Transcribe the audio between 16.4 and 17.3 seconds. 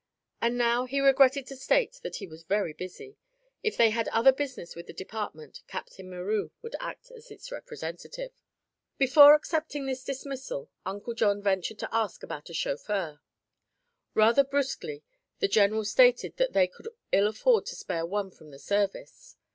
they could ill